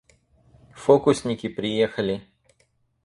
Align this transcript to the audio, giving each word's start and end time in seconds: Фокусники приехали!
Фокусники 0.73 1.47
приехали! 1.47 2.27